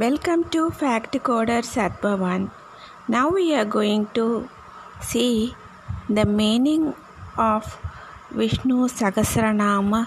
[0.00, 2.42] Welcome to Fact Coder Satbhavan.
[3.08, 4.48] Now we are going to
[5.00, 5.54] see
[6.08, 6.94] the meaning
[7.36, 7.64] of
[8.30, 10.02] Vishnu Sahasranama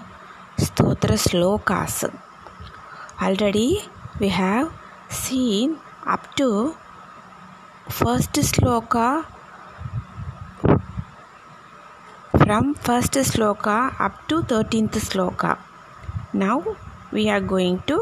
[0.58, 1.98] Stotra Slokas.
[3.22, 3.82] Already
[4.22, 4.72] we have
[5.10, 6.78] seen up to
[7.90, 9.26] first sloka
[12.38, 15.60] from first sloka up to 13th sloka.
[16.32, 16.78] Now
[17.12, 18.02] we are going to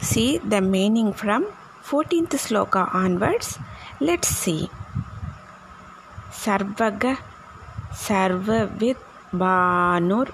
[0.00, 1.46] see the meaning from
[1.88, 3.58] 14th sloka onwards.
[4.00, 4.70] Let's see.
[6.30, 7.16] Sarvaga
[7.92, 8.96] Sarvavid
[9.32, 10.28] Banur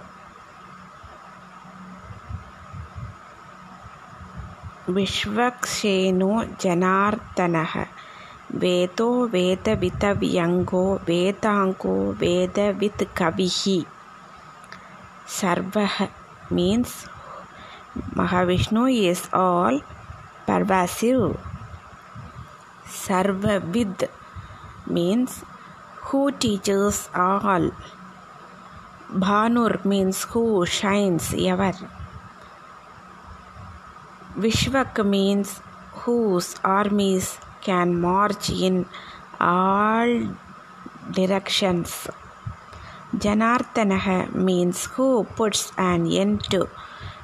[4.95, 6.31] विश्वक्षेनो
[6.63, 7.75] जनार्दनः
[8.63, 13.61] वेदो वेदवितव्यङ्गो वेदाङ्गो वेदवित् कविः
[15.39, 15.97] सर्वः
[16.51, 17.07] means
[17.96, 19.82] Mahavishnu is all
[20.46, 21.40] pervasive.
[22.86, 24.10] Sarvavid
[24.86, 25.44] means
[26.08, 27.72] who teaches all.
[29.10, 31.74] Bhanur means who shines ever.
[34.38, 35.62] Vishvak means
[36.04, 38.86] whose armies can march in
[39.40, 40.36] all
[41.12, 42.08] directions.
[43.16, 46.68] Janardana means who puts an end to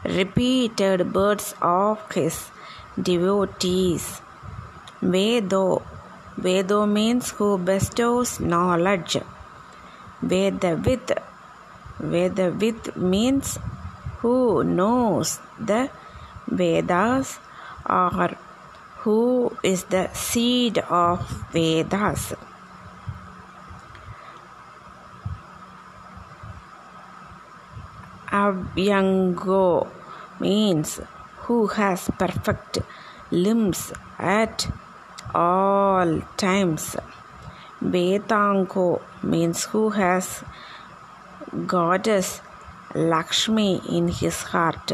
[0.04, 2.50] repeated words of his
[3.02, 4.22] devotees.
[5.02, 5.82] Vedo
[6.38, 9.18] Vedo means who bestows knowledge.
[10.24, 11.18] Vedavit
[12.00, 13.60] Vedavit means
[14.20, 15.90] who knows the
[16.48, 17.38] Vedas
[17.88, 18.38] or
[19.00, 21.20] who is the seed of
[21.52, 22.34] Vedas.
[28.32, 29.88] Avyango
[30.40, 31.00] means
[31.44, 32.80] who has perfect
[33.30, 34.68] limbs at
[35.36, 36.96] all times.
[37.82, 40.44] Vedango means who has
[41.68, 42.42] goddess
[42.96, 44.94] Lakshmi in his heart.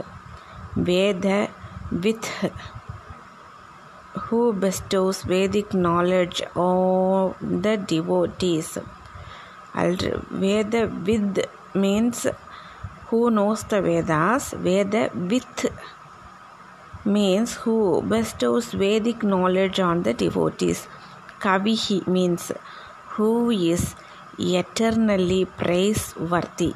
[0.76, 1.50] Veda
[1.92, 2.26] with
[4.14, 8.78] who bestows Vedic knowledge on the devotees.
[9.74, 11.46] Vedavit
[11.76, 12.28] means
[13.10, 15.72] who knows the Vedas, Vedavit
[17.06, 20.88] means who bestows Vedic knowledge on the devotees.
[21.40, 22.52] Kavihi means
[23.12, 23.96] who is
[24.38, 26.74] eternally praiseworthy.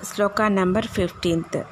[0.00, 1.66] Sloka number 15th.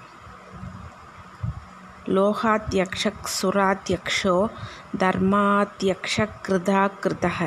[2.09, 4.35] लोहात्यक्षक्सुरात्यक्षो
[5.03, 7.39] धर्मात्यक्षकृधा कृतः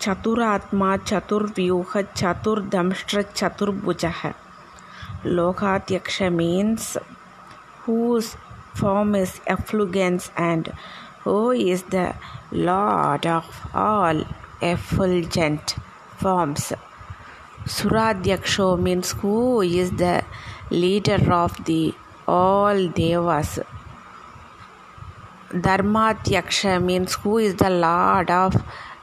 [0.00, 4.04] चतुरात्मा, चतुर्व्यूह चतुर्दमष्ट्र चतुर्भुज।
[5.26, 6.96] लोकाध्यक्ष means
[7.88, 8.26] whose
[8.80, 10.68] form is effulgence and
[11.26, 12.12] he is the
[12.54, 14.24] lord of all
[14.64, 15.72] effulgent
[16.22, 16.72] forms
[17.68, 20.22] सुराध्यक्षो mean who is the
[20.72, 21.92] leader of the
[22.28, 23.58] all देवस
[25.54, 28.56] धर्माध्यक्ष means who is the lord of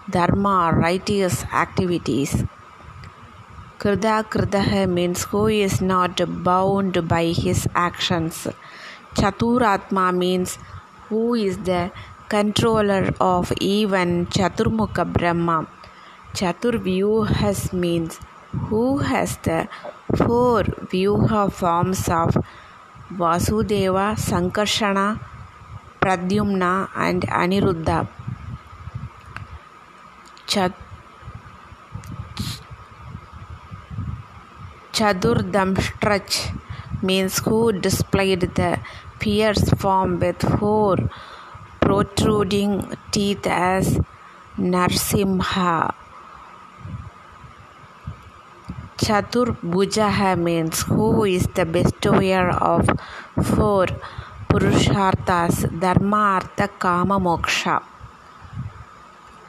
[0.10, 2.44] dharma, righteous activities.
[3.80, 8.48] Krida Kridaha means who is not bound by his actions.
[9.16, 10.58] Chaturatma means
[11.10, 11.92] who is the
[12.30, 15.68] controller of even Chaturmukha Brahma.
[16.34, 18.20] Chaturvyuhas means
[18.70, 19.68] who has the
[20.16, 22.38] four Vyuha forms of
[23.12, 25.20] Vasudeva, Sankarshana,
[26.00, 28.08] Pradyumna, and Aniruddha.
[30.54, 30.82] Chat-
[34.96, 36.34] Chadurdamstrach
[37.02, 38.80] means who displayed the
[39.20, 40.98] fierce form with four
[41.82, 42.74] protruding
[43.12, 44.00] teeth as
[44.58, 45.92] Narsimha.
[48.98, 52.86] Chaturbhujaha means who is the bestower of
[53.56, 53.88] four
[54.50, 57.93] Purusharthas Dharma, Artha, Kama, Moksha.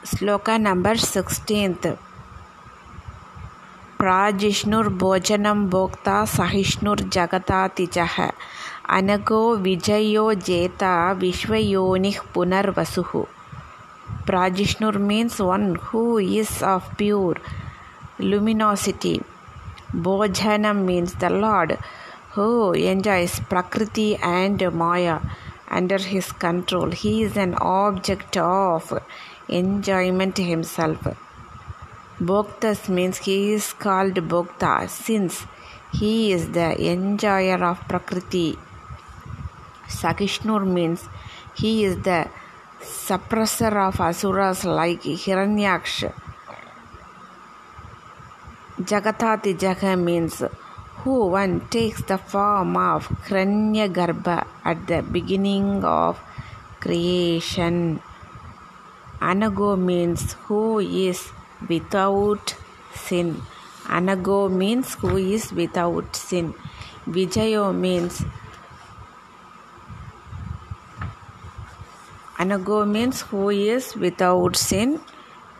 [0.05, 1.85] Sloka number 16th.
[3.99, 8.17] प्राजिष्णुर् भोजनं भोक्ता सहिष्णुर्जगतातिजः
[8.97, 10.91] अनगो विजयो जेता
[11.23, 13.11] विश्वयोनिः पुनर्वसुः
[14.27, 17.37] प्राजिष्णुर् means one who is of pure
[18.19, 19.15] luminosity
[20.07, 21.79] Bhojanam means the Lord
[22.33, 25.19] who enjoys Prakriti and Maya
[25.69, 26.91] under his control.
[26.91, 28.93] He is an object of
[29.49, 31.07] enjoyment himself.
[32.19, 35.45] Bhoktas means he is called Bhokta since
[35.93, 38.57] he is the enjoyer of Prakriti.
[39.87, 41.07] Sahishnur means
[41.55, 42.27] he is the
[42.81, 46.13] suppressor of asuras like Hiranyaksha.
[48.79, 50.43] Jagatati Jaga means
[51.03, 56.19] who one takes the form of Hiranyagarbha at the beginning of
[56.79, 58.01] creation.
[59.21, 61.31] Anago means who is
[61.67, 62.55] without
[62.93, 63.41] sin.
[63.85, 66.53] Anago means who is without sin.
[67.07, 68.23] Vijayo means
[72.37, 74.99] Anago means who is without sin.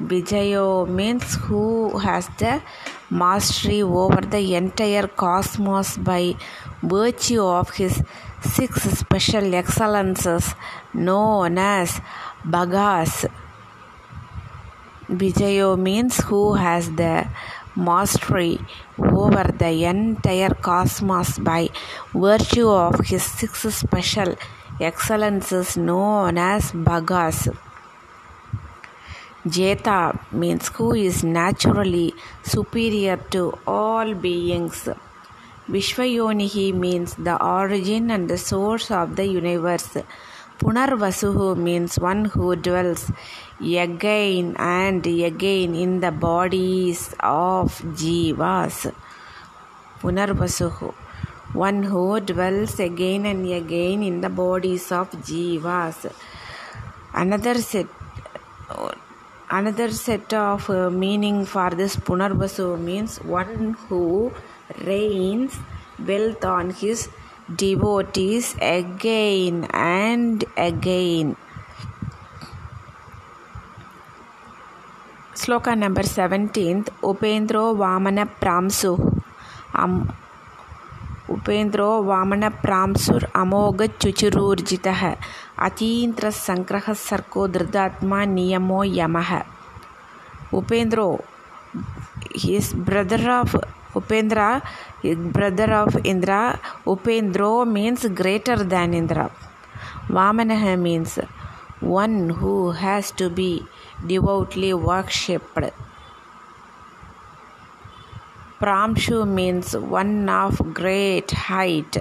[0.02, 2.62] Vijayo means who has the
[3.10, 6.36] mastery over the entire cosmos by
[6.84, 8.04] virtue of his
[8.42, 10.54] six special excellences
[10.94, 12.02] known as
[12.44, 13.30] Bhagas.
[15.10, 17.28] Vijayo means who has the
[17.76, 18.60] mastery
[18.98, 21.70] over the entire cosmos by
[22.14, 24.36] virtue of his six special
[24.80, 27.56] excellences known as Bhagas.
[29.46, 34.90] Jeta means who is naturally superior to all beings.
[35.70, 39.98] Vishvayonihi means the origin and the source of the universe.
[40.60, 43.12] Punarvasuhu means one who dwells
[43.60, 48.94] again and again in the bodies of jivas.
[50.00, 50.94] Punarvasuhu
[51.54, 56.12] one who dwells again and again in the bodies of jivas.
[57.14, 57.88] Another set
[59.50, 64.32] another set of uh, meaning for this punarvasu means one who
[64.86, 65.56] rains
[66.00, 67.10] wealth on his
[67.48, 71.36] devotees again and again.
[75.34, 79.22] Sloka number 17th Upendro Vamana Pramsu.
[79.74, 80.14] Um,
[81.30, 85.02] उपेन्द्रो वामनप्रांसुर् अमोघचुचुरूर्जितः
[85.68, 89.18] अतीन्द्रसङ्ग्रहसर्को दृदात्मा नियमो यम
[90.60, 91.08] उपेन्द्रो
[92.44, 93.56] his brother of
[93.98, 94.48] Upendra
[95.14, 99.32] brother of Indra Upendro means greater than Indra
[100.08, 101.20] Vamanaha means
[101.80, 103.64] one who has to be
[104.08, 105.72] devoutly worshipped
[108.60, 111.98] Pramshu means one of great height,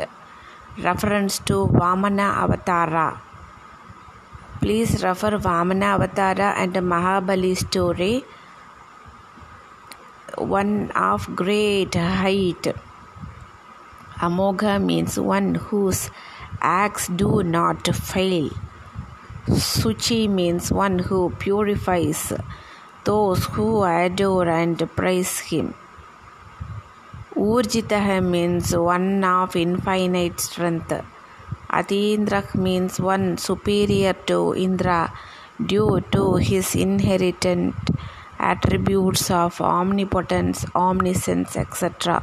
[0.78, 3.18] reference to Vamana Avatara.
[4.60, 8.24] Please refer Vamana Avatara and Mahabali story.
[10.38, 12.68] One of great height.
[14.18, 16.10] Amogha means one whose
[16.60, 18.50] acts do not fail.
[19.48, 22.32] Suchi means one who purifies
[23.04, 25.74] those who adore and praise him.
[27.36, 30.92] Urjitah means one of infinite strength.
[31.68, 35.12] Atindrak means one superior to Indra
[35.64, 37.44] due to his inherent
[38.38, 42.22] attributes of omnipotence, omniscience, etc.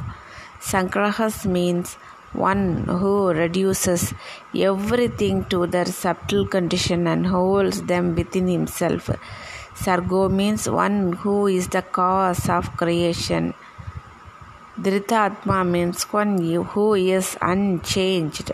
[0.70, 1.96] Sangrahas means
[2.32, 4.14] one who reduces
[4.54, 9.10] everything to their subtle condition and holds them within himself.
[9.74, 13.54] Sargo means one who is the cause of creation.
[14.80, 16.38] Dhritatma means one
[16.72, 18.52] who is unchanged.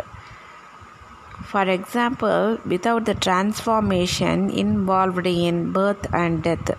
[1.44, 6.70] For example, without the transformation involved in birth and death.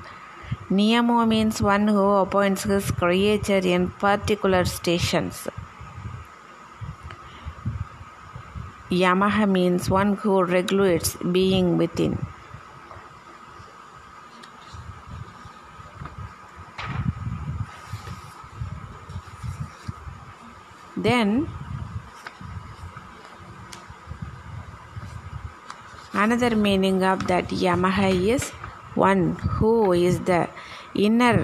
[0.69, 5.47] Niyamo means one who appoints his creature in particular stations.
[8.91, 12.23] Yamaha means one who regulates being within.
[20.95, 21.47] Then
[26.13, 28.51] another meaning of that Yamaha is
[29.07, 29.21] one
[29.55, 29.71] who
[30.07, 30.41] is the
[31.07, 31.35] inner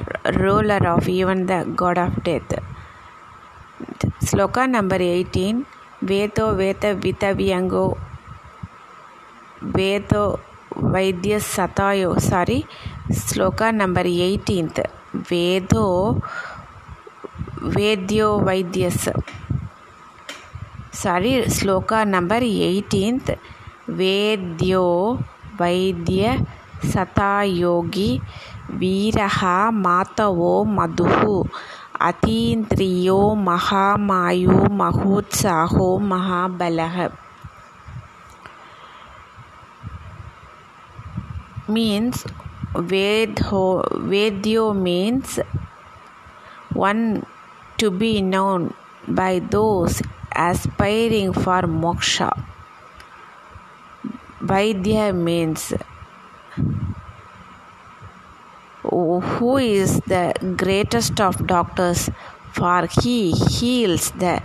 [0.42, 2.54] ruler of even the god of death.
[4.28, 5.66] Sloka number 18
[6.02, 7.86] Veto Veta Vitavyango
[9.78, 10.24] Veto
[10.94, 12.60] Vaidya Satayo sorry
[13.10, 14.84] Sloka number 18th
[15.30, 15.88] Vedo
[17.76, 19.02] Vedyo Vaidyas
[21.02, 23.30] sorry sloka number 18th
[24.00, 24.86] vedyo
[25.60, 26.32] vaidya
[26.94, 28.22] satayogi
[28.82, 29.39] वीरः
[29.72, 31.20] मातवो मधुः
[32.08, 36.98] अतीन्द्रियो महामायो महोत्साहो महाबलः
[41.68, 42.25] means
[42.89, 43.62] vedho
[44.10, 45.39] vedyo means
[46.74, 47.24] one
[47.77, 48.74] to be known
[49.08, 50.01] by those
[50.36, 52.30] aspiring for moksha.
[54.42, 55.74] Vaidya means
[58.90, 62.10] who is the greatest of doctors,
[62.54, 64.42] for he heals the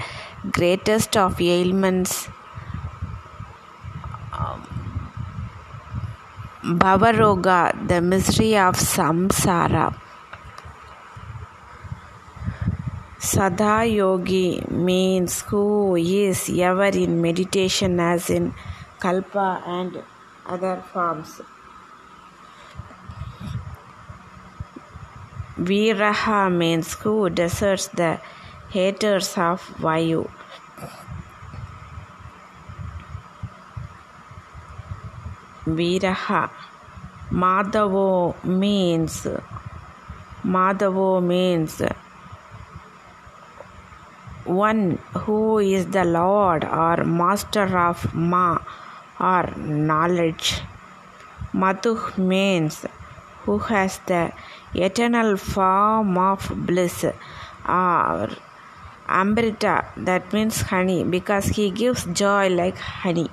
[0.51, 2.29] greatest of ailments.
[4.33, 4.67] Um,
[6.63, 9.95] Bhavaroga, the misery of samsara.
[13.19, 18.55] Sada Yogi means who is ever in meditation, as in
[18.99, 20.03] Kalpa and
[20.47, 21.41] other forms.
[25.61, 28.19] Viraha means who deserts the
[28.71, 30.31] haters of Vayu.
[35.67, 36.51] Viraha.
[37.31, 39.27] Madhavo means
[40.43, 41.83] Madhavo means
[44.45, 48.59] one who is the Lord or Master of Ma
[49.21, 50.63] or knowledge.
[51.53, 52.87] Madhu means
[53.43, 54.33] who has the
[54.75, 57.05] eternal form of bliss
[57.69, 58.29] or
[59.09, 63.29] amrita that means honey because he gives joy like honey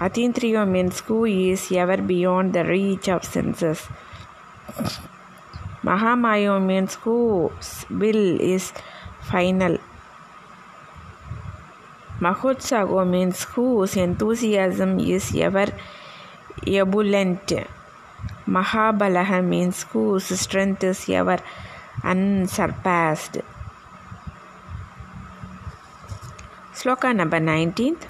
[0.00, 3.86] Atintriya means who is ever beyond the reach of senses.
[5.84, 8.72] Mahamaya means whose will is
[9.20, 9.76] final.
[12.18, 15.66] Mahotsago means whose enthusiasm is ever
[16.66, 17.52] ebullient.
[18.56, 21.38] Mahabalaha means whose strength is ever
[22.02, 23.38] unsurpassed.
[26.74, 28.04] Sloka number 19th.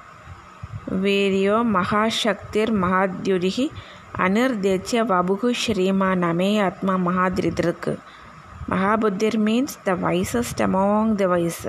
[1.75, 3.59] महाशक्तिर् महाद्युरिः
[4.25, 7.89] अनिर्देच्य वपुः श्रीमानमे आत्मा महादृदृक्
[8.69, 11.67] Mahabuddhir means the wisest among the wise.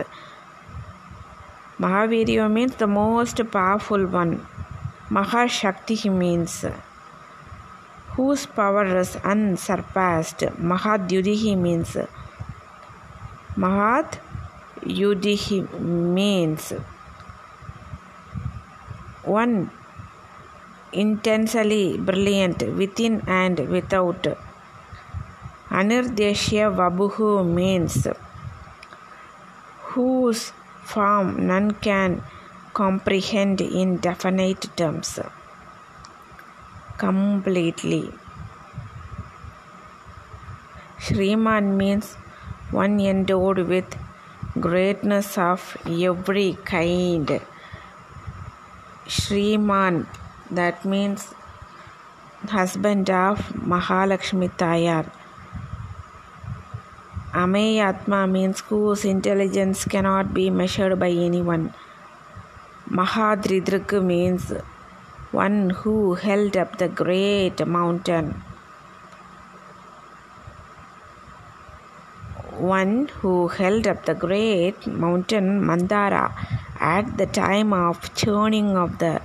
[1.79, 4.45] Mahavirya means the most powerful one.
[5.09, 6.65] Mahashakti means
[8.15, 10.39] whose power is unsurpassed.
[10.71, 11.95] Mahadyudihi means
[13.55, 14.19] Mahat
[15.79, 16.73] means
[19.23, 19.71] one
[20.91, 24.27] intensely brilliant within and without.
[25.69, 28.07] Anirdeshya Vabuhu means
[29.89, 30.51] whose
[30.83, 32.23] form none can
[32.73, 35.19] comprehend in definite terms
[36.97, 38.11] completely.
[40.99, 42.15] Shriman means
[42.71, 43.95] one endowed with
[44.59, 47.39] greatness of every kind.
[49.07, 50.07] Shriman,
[50.51, 51.33] that means
[52.47, 55.05] husband of Mahalakshmi Tayar.
[57.33, 61.73] Ameyatma means whose intelligence cannot be measured by anyone.
[62.89, 64.51] Mahadridrik means
[65.31, 68.41] one who held up the great mountain.
[72.57, 76.33] One who held up the great mountain Mandara
[76.79, 79.21] at the time of churning of the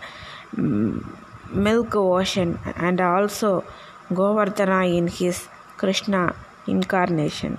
[1.50, 3.64] milk ocean and also
[4.11, 7.58] Govardhana in his Krishna incarnation.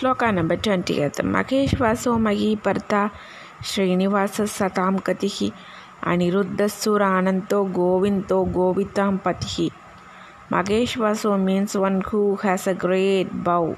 [0.00, 3.08] Shloka number twentieth Mahesh वासो मही पर्ता
[3.70, 5.38] श्रीनिवास सतां कतिः
[6.12, 9.68] अनिरुद्धसुरानन्तो गोविन्तो गोवितां पतिः
[10.48, 13.76] Maheshwaso means one who has a great bow.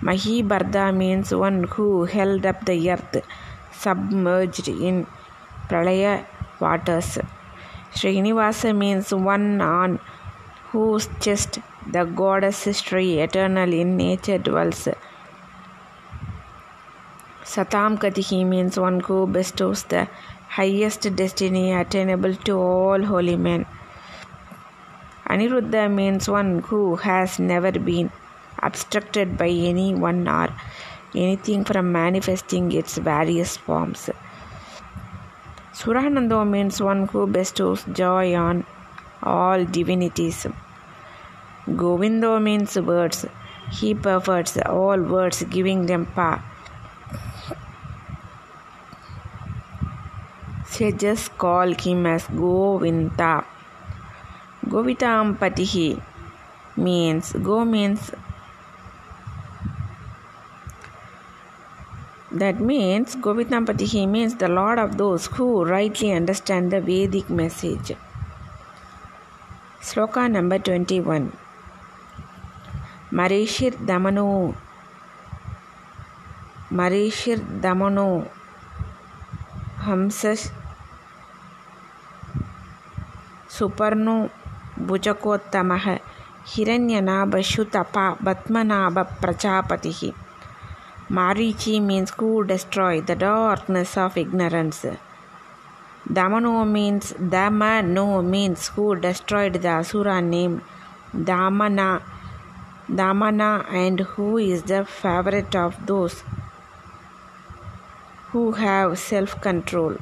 [0.00, 3.16] Mahibharda means one who held up the earth
[3.72, 5.08] submerged in
[5.68, 6.24] pralaya
[6.60, 7.18] waters.
[7.92, 9.98] Srinivasa means one on
[10.70, 11.58] whose chest
[11.90, 14.86] the goddess history eternal in nature dwells.
[17.43, 20.07] Satam Katihi means one who bestows the
[20.47, 23.65] highest destiny attainable to all holy men.
[25.27, 28.11] Aniruddha means one who has never been
[28.59, 30.49] obstructed by anyone or
[31.15, 34.09] anything from manifesting its various forms.
[35.73, 38.65] Suranando means one who bestows joy on
[39.23, 40.45] all divinities.
[41.67, 43.25] Govindo means words.
[43.71, 46.43] He perverts all words, giving them power.
[50.71, 53.45] Just call him as Govinda.
[54.65, 55.37] Govitam
[56.77, 58.11] means Go means
[62.31, 67.91] That means Govindapatihi means the Lord of those who rightly understand the Vedic message.
[69.81, 71.33] Sloka number 21
[73.11, 74.55] Marishir Damanu
[76.71, 78.29] Marishir Damanu
[79.79, 80.51] Hamsas
[83.61, 84.13] सुपर्णु
[84.87, 85.73] भुजकोत्तम
[86.47, 90.11] हिरण्यनाभ शुतप पद्मनाभ प्रजापति
[91.11, 94.81] Marichi mean who destroy the darkness of ignorance
[96.11, 100.59] दमनो means दम no mean who destroyed the asura name
[101.27, 101.89] Damana
[102.91, 106.23] Damana and who is the favourite of those
[108.33, 109.97] who have self control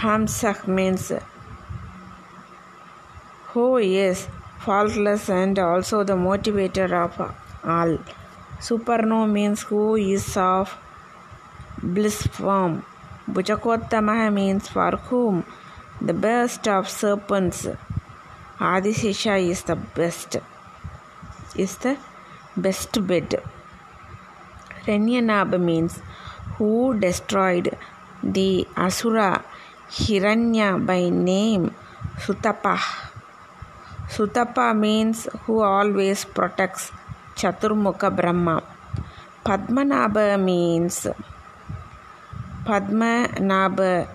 [0.00, 1.12] Hamsak means
[3.48, 4.28] who is
[4.58, 7.20] faultless and also the motivator of
[7.62, 7.98] all.
[8.60, 10.74] Superno means who is of
[11.82, 12.82] bliss form.
[13.30, 15.44] Bhujakottama means for whom
[16.00, 17.68] the best of serpents.
[18.58, 20.38] Adisesha is the best.
[21.56, 21.98] Is the
[22.56, 23.42] best bed.
[24.86, 26.00] Renyanab means
[26.56, 27.76] who destroyed
[28.22, 29.44] the Asura
[29.90, 31.74] Hiranya by name
[32.22, 32.78] Sutapa.
[34.06, 36.92] Sutapa means who always protects
[37.34, 38.62] Chaturmukha Brahma.
[39.44, 41.08] Padmanabha means
[42.62, 44.06] Padmanabha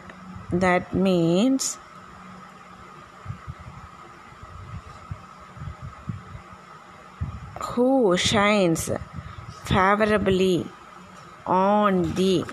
[0.51, 1.77] that means
[7.75, 8.89] who shines
[9.65, 10.65] favorably
[11.45, 12.45] on the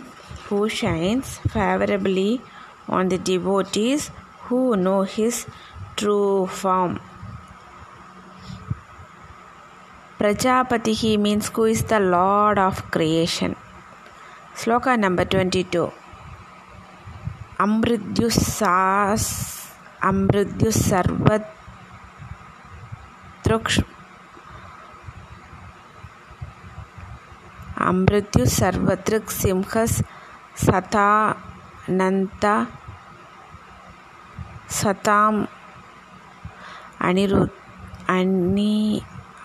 [0.48, 2.40] who shines favorably
[2.88, 4.10] on the devotees
[4.44, 5.46] who know his
[5.96, 7.00] true form.
[10.18, 13.56] Prajapatihi means who is the Lord of creation.
[14.54, 15.90] Sloka number 22.
[17.58, 19.24] Amridyusas
[20.00, 21.46] Amridyus Sarvat
[23.44, 23.82] Truksh
[27.76, 30.02] Amrityu Sarvatrik Simhas
[30.54, 31.36] Sata
[31.88, 32.44] అనంత
[34.78, 35.36] సతాం
[37.08, 37.42] అనిరు
[38.16, 38.74] అని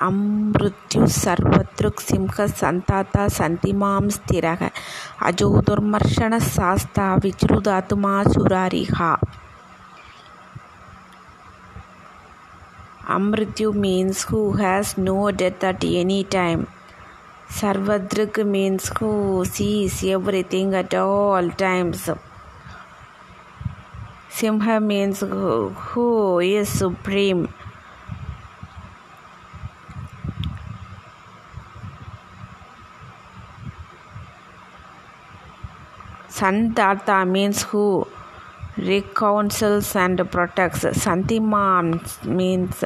[0.07, 4.47] అమృత్యు సర్వతృక్ సింహ సంతాత సంతిమాం స్థిర
[5.29, 8.99] అజో దుర్మర్షణ శాస్త విచ్రుదాతుమా సురారిహ
[13.07, 16.67] Amrityu means who has no death at any time.
[17.49, 22.01] Sarvadrik means who sees everything at all times.
[24.37, 27.51] Simha means who, who is supreme.
[36.29, 38.05] Santata means who
[38.77, 40.83] reconciles and protects.
[40.83, 42.83] Santiman means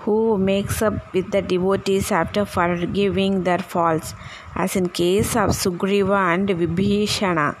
[0.00, 4.14] who makes up with the devotees after forgiving their faults,
[4.56, 7.54] as in case of Sugriva and Vibhishana.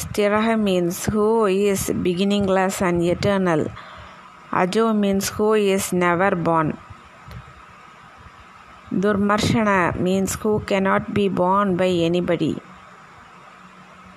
[0.00, 3.66] Stiraha means who is beginningless and eternal.
[4.50, 6.78] Ajo means who is never born.
[8.90, 12.56] Durmarshana means who cannot be borne by anybody.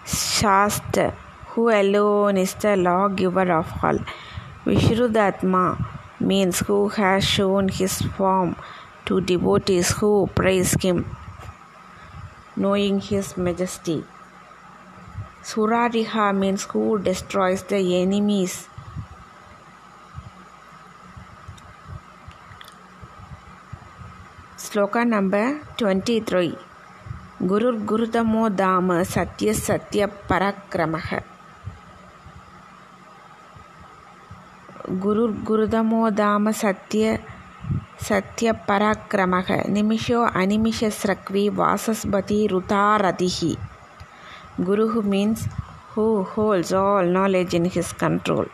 [0.05, 1.11] Shastra,
[1.49, 3.99] who alone is the lawgiver of all.
[4.65, 5.65] Vishrudatma
[6.19, 8.55] means who has shown his form
[9.05, 11.05] to devotees who praise him,
[12.55, 14.03] knowing his majesty.
[15.43, 18.67] Surariha means who destroys the enemies.
[24.57, 26.57] Sloka number 23
[27.41, 31.21] Guru Gurudamo Dama Satya Satya Parakramaha.
[35.03, 37.05] குரு குருதமோதாம சத்திய
[38.07, 43.53] சத்திய பராக்கிரமக நிமிஷோ அனிமிஷ ஸ்ரக்வி வாசஸ்பதி ருதாரதிஹி
[44.61, 45.47] Guru means
[45.93, 48.45] who holds all knowledge in his control.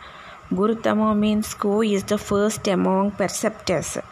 [0.50, 4.02] Gurutama means who is the first among perceptors.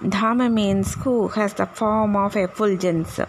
[0.00, 3.20] Dhamma means who has the form of effulgence.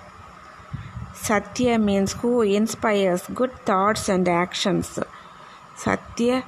[1.14, 5.00] Satya means who inspires good thoughts and actions.
[5.76, 6.44] Satya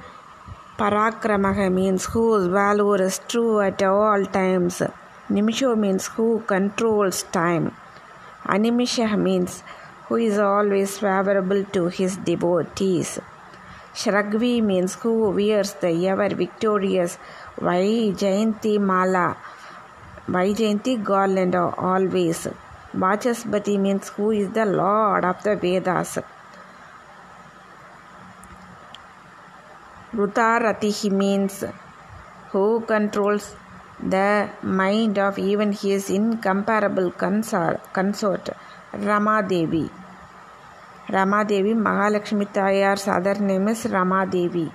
[0.78, 4.82] Parakramaha means whose valor is true at all times.
[5.28, 7.76] Nimisho means who controls time.
[8.44, 9.62] Animisha means
[10.10, 13.20] who is always favorable to his devotees.
[13.94, 17.16] Shragvi means who wears the ever victorious
[17.56, 19.36] Vai Jayanti Mala
[20.26, 22.46] Vaijayanti garland always.
[22.94, 26.18] Vachaspati means who is the lord of the Vedas.
[30.12, 31.64] Rutaratihi means
[32.50, 33.54] who controls
[34.02, 38.50] the mind of even his incomparable consort
[38.92, 39.99] Rama Devi.
[41.14, 44.66] Ramadevi Mahalakshmi தாயார் சதர் name is Ramadevi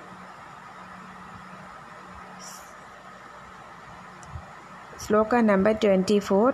[5.04, 6.50] sloka number twenty four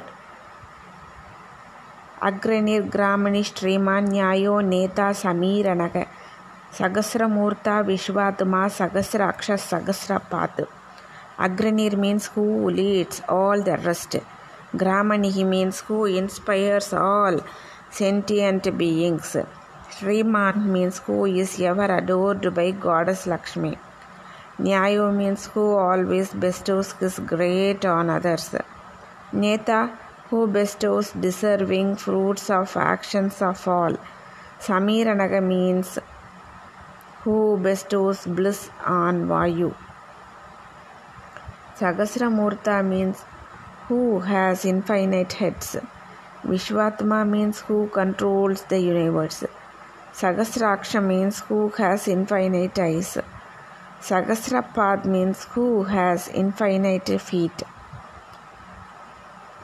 [2.28, 5.96] अग्रणिर्ग्रामणि श्रीमान् न्यायो नेता समीरणक
[6.78, 10.62] सहस्रमूर्ता विश्वात्मा सहस्र अक्षर सहस्रपात्
[11.38, 14.16] Agranir means who leads all the rest.
[14.74, 17.40] Gramanihi means who inspires all
[17.90, 19.36] sentient beings.
[19.94, 23.76] Sriman means who is ever adored by Goddess Lakshmi.
[24.58, 28.54] Nyayo means who always bestows his great on others.
[29.32, 29.80] Neta
[30.28, 33.94] who bestows deserving fruits of actions of all.
[34.60, 35.98] Samiranaga means
[37.22, 39.74] who bestows bliss on Vayu.
[41.78, 43.24] Sagasramurta means
[43.88, 45.76] who has infinite heads.
[46.44, 49.44] Vishwatma means who controls the universe.
[50.13, 53.09] Sagasraksha means who has infinite eyes.
[54.01, 57.59] Sagasrapad means who has infinite feet.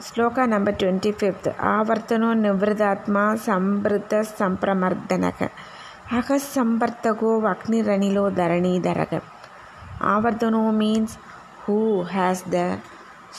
[0.06, 5.42] Shloka number twenty fifth ఆవర్తనో నివృతాత్మ సంవృత సంప్రమర్దనక
[6.18, 9.14] అహ సంవర్తకో అగ్నిరణిలో ధరణీధరక
[10.14, 11.14] ఆవర్తనో means
[11.64, 11.78] who
[12.14, 12.60] has the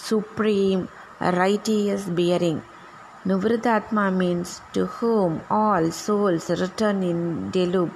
[0.08, 0.80] supreme
[1.22, 2.62] righteous bearing.
[3.27, 7.93] Nivritatma means to whom all souls return in deluge.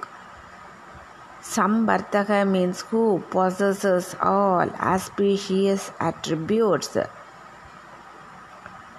[1.41, 6.95] Samvartaka means who possesses all auspicious attributes.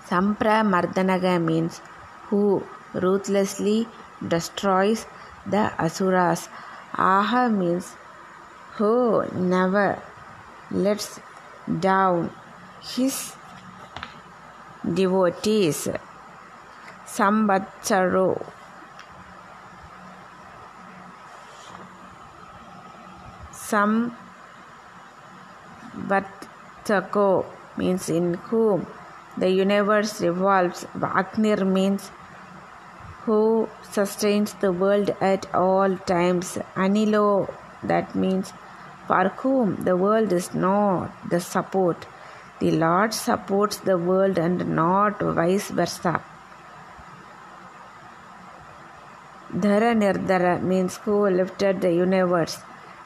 [0.08, 1.80] Sampramardanaga means
[2.28, 3.86] who ruthlessly
[4.26, 5.06] destroys
[5.46, 6.48] the asuras.
[6.94, 7.94] Aha means
[8.74, 10.02] who never
[10.72, 11.20] lets
[11.80, 12.32] down
[12.80, 13.34] his
[14.94, 15.88] devotees.
[17.16, 18.30] Samvatsaro
[26.08, 27.46] Samvatsako
[27.78, 28.86] means in whom
[29.38, 30.84] the universe revolves.
[30.94, 32.10] Agnir means
[33.24, 36.58] who sustains the world at all times.
[36.74, 37.50] Anilo,
[37.82, 38.52] that means
[39.06, 42.06] for whom the world is not the support.
[42.60, 46.22] The Lord supports the world and not vice versa.
[49.64, 52.58] Dhara Nirdhara means who lifted the universe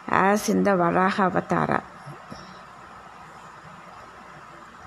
[0.08, 1.82] as in the Varaha Avatara.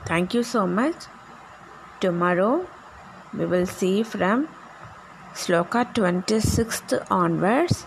[0.05, 1.05] Thank you so much.
[2.01, 2.67] Tomorrow
[3.33, 4.49] we will see from
[5.33, 7.85] Sloka 26th onwards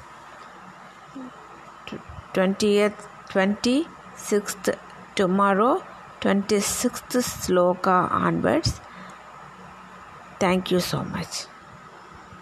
[2.37, 4.67] 20th 26th
[5.15, 5.83] tomorrow
[6.21, 8.81] 26th sloka onwards
[10.39, 11.47] thank you so much